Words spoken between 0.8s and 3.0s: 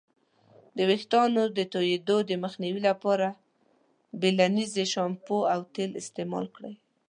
ویښتانو د توییدو د مخنیوي